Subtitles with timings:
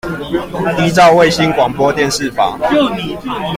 [0.79, 2.57] 依照衛星廣播電視法